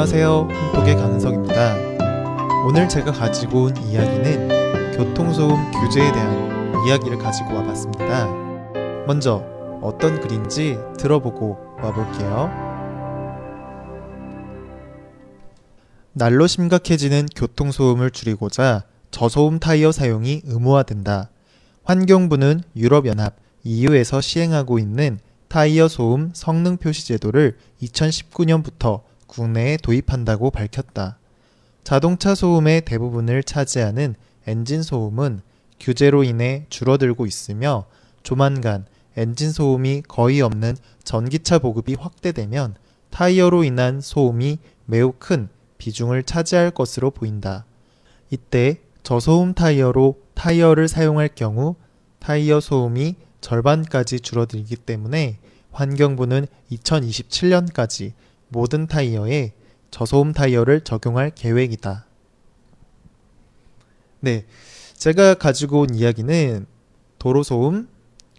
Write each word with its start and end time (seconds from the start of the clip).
안녕하세요. 0.00 0.48
한독의 0.50 0.96
강은석입니다. 0.96 1.76
오늘 2.66 2.88
제가 2.88 3.12
가지고 3.12 3.64
온 3.64 3.76
이야기는 3.76 4.96
교통소음 4.96 5.70
규제에 5.72 6.10
대한 6.10 6.86
이야기를 6.86 7.18
가지고 7.18 7.56
와봤습니다. 7.56 8.26
먼저 9.06 9.44
어떤 9.82 10.18
글인지 10.18 10.78
들어보고 10.98 11.58
와볼게요. 11.82 12.50
날로 16.14 16.46
심각해지는 16.46 17.26
교통소음을 17.36 18.10
줄이고자 18.10 18.84
저소음 19.10 19.58
타이어 19.58 19.92
사용이 19.92 20.40
의무화된다. 20.46 21.28
환경부는 21.84 22.62
유럽연합 22.74 23.36
EU에서 23.64 24.22
시행하고 24.22 24.78
있는 24.78 25.18
타이어 25.48 25.88
소음 25.88 26.30
성능 26.32 26.78
표시 26.78 27.06
제도를 27.06 27.58
2019년부터 27.82 29.09
국내에 29.30 29.76
도입한다고 29.76 30.50
밝혔다. 30.50 31.16
자동차 31.84 32.34
소음의 32.34 32.82
대부분을 32.84 33.44
차지하는 33.44 34.16
엔진 34.46 34.82
소음은 34.82 35.40
규제로 35.78 36.24
인해 36.24 36.66
줄어들고 36.68 37.26
있으며 37.26 37.86
조만간 38.24 38.86
엔진 39.16 39.52
소음이 39.52 40.02
거의 40.08 40.40
없는 40.40 40.76
전기차 41.04 41.60
보급이 41.60 41.94
확대되면 41.94 42.74
타이어로 43.10 43.62
인한 43.64 44.00
소음이 44.00 44.58
매우 44.86 45.12
큰 45.18 45.48
비중을 45.78 46.24
차지할 46.24 46.72
것으로 46.72 47.12
보인다. 47.12 47.64
이때 48.30 48.80
저소음 49.04 49.54
타이어로 49.54 50.20
타이어를 50.34 50.88
사용할 50.88 51.30
경우 51.34 51.76
타이어 52.18 52.60
소음이 52.60 53.14
절반까지 53.40 54.20
줄어들기 54.20 54.76
때문에 54.76 55.38
환경부는 55.70 56.46
2027년까지 56.72 58.12
모든 58.50 58.86
타이어에 58.86 59.54
저소음 59.90 60.32
타이어를 60.32 60.82
적용할 60.82 61.30
계획이다. 61.30 62.06
네. 64.20 64.46
제가 64.94 65.34
가지고 65.34 65.80
온 65.80 65.94
이야기는 65.94 66.66
도로소음, 67.18 67.88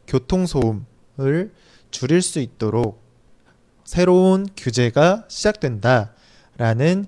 교통소음을 0.07 1.51
줄일 1.89 2.21
수 2.21 2.39
있도록 2.39 3.01
새로운 3.83 4.47
규제가 4.55 5.25
시작된다. 5.27 6.13
라는 6.57 7.05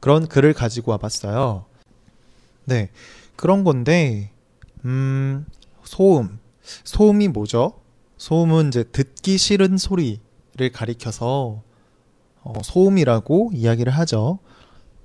그런 0.00 0.26
글을 0.26 0.52
가지고 0.52 0.90
와봤어요. 0.92 1.66
네. 2.64 2.90
그런 3.36 3.62
건데, 3.62 4.32
음, 4.84 5.46
소음. 5.84 6.40
소음이 6.84 7.28
뭐죠? 7.28 7.80
소음은 8.16 8.68
이제 8.68 8.82
듣기 8.84 9.38
싫은 9.38 9.78
소리를 9.78 10.18
가리켜서 10.72 11.26
어, 11.26 11.62
소음이라고 12.62 13.52
이야기를 13.54 13.92
하죠. 13.92 14.38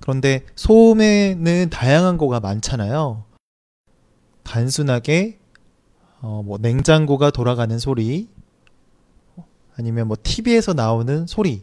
그런데 0.00 0.44
소음에는 0.56 1.70
다양한 1.70 2.18
거가 2.18 2.40
많잖아요. 2.40 3.24
단순하게 4.42 5.38
어, 6.22 6.42
뭐 6.44 6.56
냉장고가 6.58 7.30
돌아가는 7.30 7.76
소리, 7.78 8.28
아니면 9.76 10.06
뭐 10.06 10.16
TV에서 10.22 10.72
나오는 10.72 11.26
소리, 11.26 11.62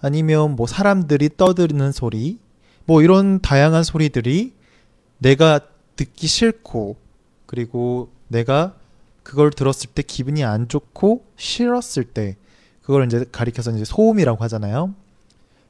아니면 0.00 0.54
뭐 0.54 0.66
사람들이 0.68 1.30
떠드는 1.36 1.90
소리, 1.90 2.38
뭐 2.84 3.02
이런 3.02 3.40
다양한 3.40 3.82
소리들이 3.82 4.54
내가 5.18 5.60
듣기 5.96 6.28
싫고, 6.28 6.96
그리고 7.46 8.10
내가 8.28 8.76
그걸 9.24 9.50
들었을 9.50 9.90
때 9.90 10.02
기분이 10.02 10.44
안 10.44 10.68
좋고 10.68 11.24
싫었을 11.36 12.04
때 12.04 12.36
그걸 12.82 13.06
이제 13.06 13.24
가리켜서 13.30 13.70
이제 13.72 13.84
소음이라고 13.84 14.42
하잖아요. 14.44 14.94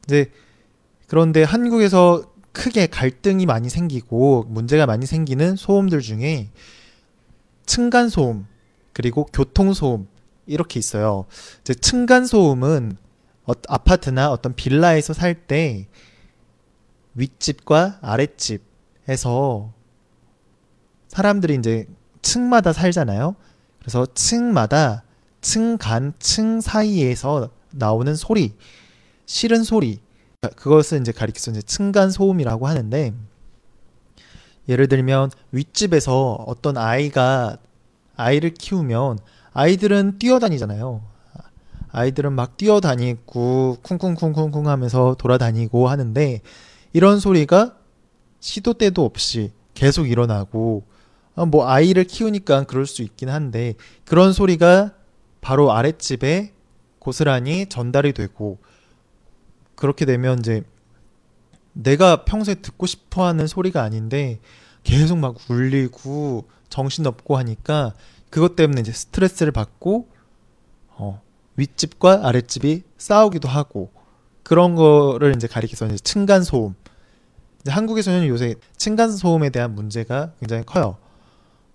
이제 0.05 0.31
그런데 1.07 1.43
한국에서 1.43 2.25
크게 2.53 2.87
갈등이 2.87 3.47
많이 3.47 3.69
생기고 3.69 4.45
문제가 4.49 4.87
많이 4.87 5.07
생기는 5.07 5.57
소음들 5.57 6.01
중에 6.01 6.51
층간 7.67 8.09
소음 8.09 8.47
그리고 8.93 9.27
교통 9.33 9.73
소음 9.73 10.09
이렇게 10.47 10.79
있어요. 10.79 11.27
이제 11.61 11.75
층간 11.75 12.27
소음은 12.27 12.97
어, 13.45 13.53
아파트나 13.69 14.31
어떤 14.31 14.55
빌라에서 14.55 15.13
살 15.13 15.35
때 15.35 15.87
윗집과 17.15 17.99
아랫집에서 18.01 19.73
사람들이 21.09 21.57
이제 21.57 21.87
층마다 22.23 22.73
살잖아요. 22.73 23.37
그래서 23.81 24.07
층마다 24.15 25.05
층 25.43 25.77
간 25.77 26.15
층 26.19 26.61
사이에서 26.63 27.51
나오는 27.73 28.15
소리, 28.15 28.55
싫은 29.27 29.65
소리, 29.65 30.01
그것을 30.57 31.01
이제 31.01 31.13
가리켜서 31.13 31.51
이제 31.51 31.61
층간 31.61 32.11
소음이라고 32.11 32.67
하는데, 32.67 33.13
예를 34.69 34.89
들면 34.89 35.31
윗집에서 35.51 36.45
어떤 36.47 36.79
아이가 36.79 37.59
아이를 38.17 38.55
키우면 38.55 39.19
아이들은 39.53 40.19
뛰어다니잖아요. 40.19 41.03
아이들은 41.91 42.33
막 42.33 42.57
뛰어다니고 42.57 43.79
쿵쿵쿵쿵쿵 43.83 44.69
하면서 44.69 45.15
돌아다니고 45.19 45.89
하는데 45.89 46.41
이런 46.95 47.21
소리가 47.21 47.77
시도 48.41 48.73
때도 48.75 49.05
없이 49.05 49.51
계속 49.75 50.09
일어나고 50.09 50.85
어, 51.35 51.47
뭐 51.47 51.69
아이를 51.69 52.05
키우니까 52.05 52.65
그럴 52.65 52.87
수 52.87 53.03
있긴 53.03 53.29
한데 53.29 53.75
그런 54.05 54.33
소리가 54.33 54.93
바로 55.43 55.73
아랫집에 55.73 56.55
고스란히 56.99 57.67
전달이 57.67 58.15
되고 58.15 58.59
그렇게 59.75 60.07
되면 60.07 60.39
이제 60.39 60.63
내가 61.75 62.25
평소에 62.25 62.55
듣고 62.55 62.87
싶어 62.87 63.27
하는 63.27 63.47
소리가 63.47 63.83
아닌데 63.83 64.41
계속 64.85 65.19
막 65.19 65.37
울리고 65.51 66.49
정신없고 66.69 67.37
하니까 67.37 67.93
그것 68.31 68.57
때문에 68.57 68.81
이제 68.81 68.93
스트레스를 68.93 69.53
받고 69.53 70.09
어, 70.91 71.21
윗집과 71.57 72.27
아랫집이 72.27 72.83
싸우기도 72.97 73.49
하고 73.49 73.91
그런 74.45 74.77
거를 74.77 75.35
이제 75.35 75.49
가리켜서 75.49 75.87
이제 75.87 75.97
층간 75.97 76.45
소음. 76.45 76.75
한국에서는 77.67 78.27
요새 78.29 78.55
층간 78.77 79.11
소음에 79.13 79.51
대한 79.51 79.75
문제가 79.75 80.33
굉장히 80.39 80.65
커요. 80.65 80.99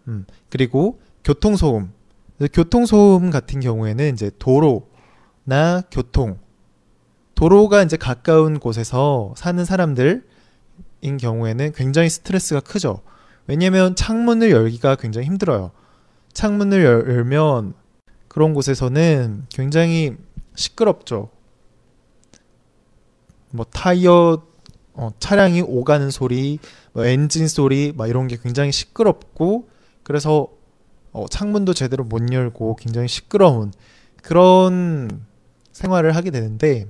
음, 0.07 0.25
그리고 0.49 1.01
교통 1.23 1.55
소음. 1.57 1.96
교통소음 2.45 3.31
같은 3.31 3.59
경우에는 3.59 4.13
이제 4.13 4.29
도로나 4.37 5.81
교통, 5.91 6.37
도로가 7.35 7.83
이제 7.83 7.97
가까운 7.97 8.59
곳에서 8.59 9.33
사는 9.35 9.63
사람들인 9.65 10.21
경우에는 11.19 11.71
굉장히 11.73 12.09
스트레스가 12.09 12.59
크죠. 12.59 13.01
왜냐면 13.47 13.95
창문을 13.95 14.51
열기가 14.51 14.95
굉장히 14.95 15.27
힘들어요. 15.27 15.71
창문을 16.33 16.83
열, 16.83 17.23
면 17.25 17.73
그런 18.27 18.53
곳에서는 18.53 19.45
굉장히 19.49 20.15
시끄럽죠. 20.55 21.29
뭐 23.51 23.65
타이어 23.65 24.43
어, 24.93 25.11
차량이 25.19 25.61
오가는 25.61 26.09
소리, 26.09 26.59
뭐 26.91 27.05
엔진 27.05 27.47
소리, 27.47 27.93
막 27.95 28.07
이런 28.07 28.27
게 28.27 28.37
굉장히 28.41 28.71
시끄럽고 28.71 29.69
그래서 30.03 30.47
어, 31.17 31.27
창문도 31.27 31.73
제대로 31.73 32.03
못 32.03 32.31
열고 32.31 32.75
굉장히 32.75 33.07
시끄러운 33.07 33.73
그런 34.21 35.25
생활을 35.71 36.15
하게 36.15 36.29
되는데 36.29 36.85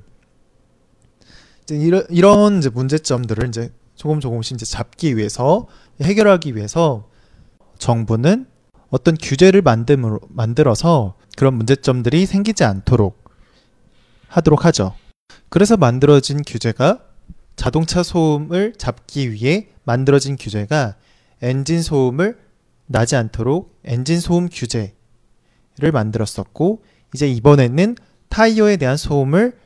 이제 1.64 1.78
이런 1.78 2.04
이런 2.10 2.58
이제 2.58 2.70
문제점들을 2.70 3.48
이제 3.48 3.72
조금 3.96 4.20
조금씩 4.20 4.56
이제 4.56 4.66
잡기 4.66 5.16
위해서 5.16 5.68
해결하기 6.02 6.58
위해서 6.58 7.08
정부는 7.78 8.48
어떤 8.90 9.16
규제를 9.16 9.62
만듦으로, 9.62 10.20
만들어서 10.28 11.16
그런 11.38 11.54
문제점들이 11.54 12.26
생기지 12.26 12.66
않도록 12.66 13.24
하도록 14.28 14.66
하죠. 14.66 14.94
그래서 15.48 15.78
만들어진 15.78 16.42
규제가 16.46 17.00
자동차 17.56 18.04
소음을 18.04 18.74
잡기 18.78 19.32
위해 19.32 19.70
만들어진 19.86 20.36
규제가 20.36 20.96
엔진 21.42 21.82
소음을 21.82 22.47
나지 22.88 23.16
않도록 23.16 23.80
엔진 23.84 24.20
소음 24.20 24.50
규제를 24.50 25.92
만들었었고 25.94 26.84
이제 27.14 27.28
이번에는 27.30 27.96
타이어에 28.30 28.78
대한 28.78 28.98
소음을 28.98 29.58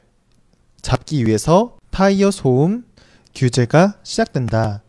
잡기 0.81 1.25
위해서 1.25 1.77
타이어 1.91 2.31
소음 2.31 2.85
규제가 3.33 3.97
시작된다. 4.03 4.83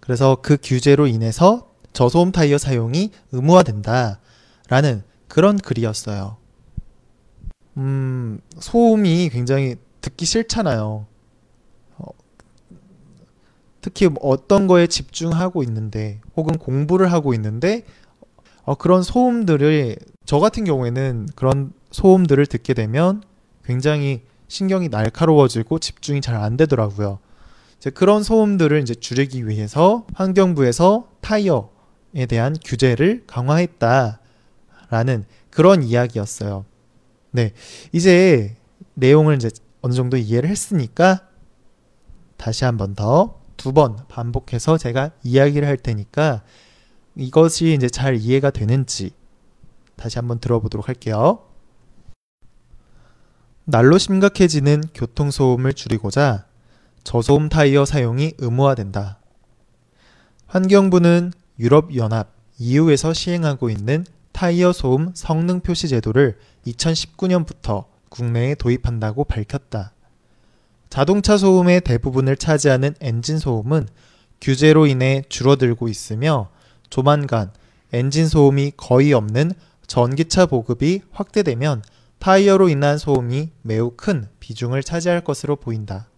그래서 0.00 0.38
그 0.42 0.56
규제로 0.62 1.06
인해서 1.06 1.70
저소음 1.92 2.30
타이어 2.30 2.58
사용이 2.58 3.10
의무화된다. 3.32 4.20
라는 4.68 5.02
그런 5.28 5.58
글이었어요. 5.58 6.36
음, 7.76 8.40
소음이 8.58 9.30
굉장히 9.30 9.76
듣기 10.00 10.24
싫잖아요. 10.24 11.06
특히 13.80 14.08
어떤 14.20 14.66
거에 14.66 14.86
집중하고 14.86 15.62
있는데 15.62 16.20
혹은 16.36 16.58
공부를 16.58 17.12
하고 17.12 17.34
있는데 17.34 17.84
어, 18.64 18.74
그런 18.74 19.02
소음들을 19.02 19.96
저 20.24 20.38
같은 20.40 20.64
경우에는 20.64 21.28
그런 21.36 21.72
소음들을 21.92 22.44
듣게 22.46 22.74
되면 22.74 23.22
굉장히 23.64 24.22
신경이 24.48 24.88
날카로워지고 24.88 25.78
집중이 25.78 26.20
잘 26.20 26.36
안 26.36 26.56
되더라고요. 26.56 27.18
이제 27.78 27.90
그런 27.90 28.22
소음들을 28.22 28.80
이제 28.80 28.94
줄이기 28.94 29.46
위해서 29.48 30.06
환경부에서 30.14 31.08
타이어에 31.20 32.26
대한 32.28 32.56
규제를 32.64 33.24
강화했다라는 33.26 34.18
그런 35.50 35.82
이야기였어요. 35.82 36.64
네. 37.30 37.52
이제 37.92 38.56
내용을 38.94 39.36
이제 39.36 39.50
어느 39.82 39.92
정도 39.94 40.16
이해를 40.16 40.48
했으니까 40.48 41.20
다시 42.36 42.64
한 42.64 42.76
번 42.76 42.94
더 42.94 43.40
두 43.56 43.72
번 43.72 43.96
반복해서 44.08 44.78
제가 44.78 45.10
이야기를 45.22 45.66
할 45.66 45.76
테니까 45.76 46.42
이것이 47.14 47.74
이제 47.74 47.88
잘 47.88 48.16
이해가 48.16 48.50
되는지 48.50 49.10
다시 49.96 50.18
한번 50.18 50.38
들어보도록 50.38 50.88
할게요. 50.88 51.42
날로 53.64 53.98
심각해지는 53.98 54.82
교통소음을 54.94 55.72
줄이고자 55.72 56.46
저소음 57.02 57.48
타이어 57.48 57.84
사용이 57.84 58.34
의무화된다. 58.38 59.18
환경부는 60.46 61.32
유럽연합 61.58 62.32
EU에서 62.58 63.12
시행하고 63.12 63.70
있는 63.70 64.04
타이어 64.32 64.72
소음 64.72 65.12
성능 65.14 65.60
표시 65.60 65.88
제도를 65.88 66.38
2019년부터 66.66 67.86
국내에 68.08 68.54
도입한다고 68.54 69.24
밝혔다. 69.24 69.92
자동차 70.88 71.36
소음의 71.36 71.82
대부분을 71.82 72.36
차지하는 72.36 72.94
엔진 73.00 73.38
소음은 73.38 73.88
규제로 74.40 74.86
인해 74.86 75.22
줄어들고 75.28 75.88
있으며 75.88 76.50
조만간 76.90 77.50
엔진 77.92 78.28
소음이 78.28 78.72
거의 78.76 79.12
없는 79.12 79.52
전기차 79.86 80.46
보급이 80.46 81.02
확대되면 81.10 81.82
타이어로 82.18 82.68
인한 82.68 82.98
소음이 82.98 83.50
매우 83.62 83.92
큰 83.96 84.28
비중을 84.40 84.82
차지할 84.82 85.22
것으로 85.22 85.56
보인다. 85.56 86.08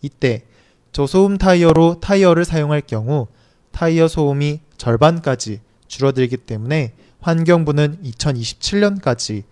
이때 0.00 0.44
저소음 0.92 1.38
타이어로 1.38 2.00
타이어를 2.00 2.44
사용할 2.44 2.82
경우 2.82 3.28
타이어 3.70 4.08
소음이 4.08 4.60
절반까지 4.76 5.60
줄어들기 5.88 6.38
때문에 6.38 6.94
환경부는 7.20 8.02
2027년까지 8.02 9.44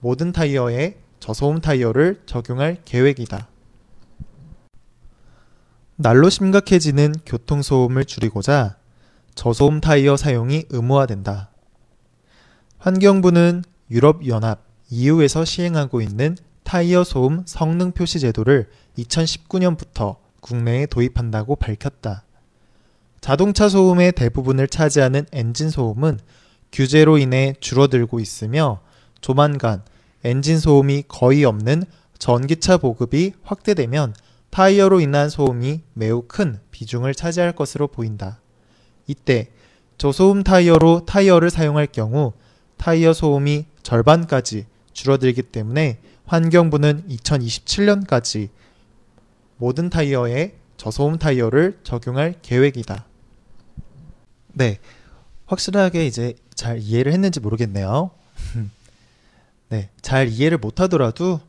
모든 0.00 0.32
타이어에 0.32 0.96
저소음 1.20 1.60
타이어를 1.60 2.22
적용할 2.26 2.78
계획이다. 2.84 3.48
날로 5.96 6.30
심각해지는 6.30 7.14
교통소음을 7.26 8.06
줄이고자 8.06 8.76
저소음 9.34 9.80
타이어 9.80 10.16
사용이 10.16 10.64
의무화된다. 10.70 11.50
환경부는 12.78 13.62
유럽연합 13.90 14.64
EU에서 14.90 15.44
시행하고 15.44 16.00
있는 16.00 16.36
타이어 16.64 17.04
소음 17.04 17.42
성능 17.46 17.92
표시 17.92 18.18
제도를 18.18 18.70
2019년부터 18.96 20.16
국내에 20.40 20.86
도입한다고 20.86 21.56
밝혔다. 21.56 22.24
자동차 23.20 23.68
소음의 23.68 24.12
대부분을 24.12 24.68
차지하는 24.68 25.26
엔진 25.32 25.68
소음은 25.68 26.18
규제로 26.72 27.18
인해 27.18 27.54
줄어들고 27.60 28.20
있으며 28.20 28.80
조만간 29.20 29.82
엔진 30.24 30.58
소음이 30.58 31.04
거의 31.08 31.44
없는 31.44 31.84
전기차 32.18 32.76
보급이 32.76 33.32
확대되면 33.42 34.14
타이어로 34.50 35.00
인한 35.00 35.30
소음이 35.30 35.80
매우 35.94 36.24
큰 36.26 36.58
비중을 36.70 37.14
차지할 37.14 37.52
것으로 37.52 37.86
보인다. 37.88 38.40
이때 39.06 39.50
저소음 39.96 40.42
타이어로 40.42 41.04
타이어를 41.06 41.50
사용할 41.50 41.86
경우 41.86 42.32
타이어 42.76 43.12
소음이 43.12 43.66
절반까지 43.82 44.66
줄어들기 44.92 45.42
때문에 45.42 46.00
환경부는 46.26 47.04
2027년까지 47.08 48.48
모든 49.56 49.90
타이어에 49.90 50.54
저소음 50.76 51.18
타이어를 51.18 51.78
적용할 51.82 52.36
계획이다. 52.40 53.04
네. 54.54 54.78
확실하게 55.46 56.06
이제 56.06 56.34
잘 56.54 56.78
이해를 56.78 57.12
했는지 57.12 57.40
모르겠네요. 57.40 58.10
네. 59.70 59.90
잘 60.02 60.28
이해를 60.28 60.58
못하더라도, 60.58 61.40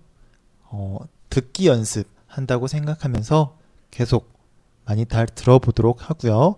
어, 0.63 0.99
듣기 1.29 1.67
연습 1.67 2.07
한다고 2.27 2.67
생각하면서 2.67 3.57
계속 3.89 4.31
많이 4.85 5.05
잘 5.05 5.25
들어보도록 5.25 6.09
하고요. 6.09 6.55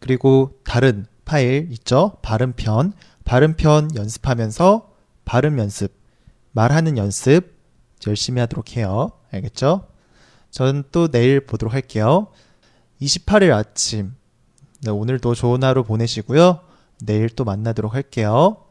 그리고 0.00 0.58
다른 0.64 1.06
파일 1.24 1.68
있죠? 1.72 2.18
발음편. 2.22 2.92
발음편 3.24 3.96
연습하면서 3.96 4.90
발음 5.24 5.58
연습, 5.58 5.94
말하는 6.52 6.98
연습 6.98 7.54
열심히 8.06 8.40
하도록 8.40 8.76
해요. 8.76 9.12
알겠죠? 9.30 9.86
저는 10.50 10.84
또 10.92 11.08
내일 11.08 11.40
보도록 11.40 11.72
할게요. 11.72 12.28
28일 13.00 13.52
아침. 13.52 14.14
네, 14.82 14.90
오늘도 14.90 15.34
좋은 15.34 15.64
하루 15.64 15.84
보내시고요. 15.84 16.60
내일 17.00 17.30
또 17.30 17.44
만나도록 17.44 17.94
할게요. 17.94 18.63